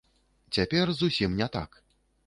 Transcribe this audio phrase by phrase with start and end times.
[0.57, 1.81] Цяпер зусім не так.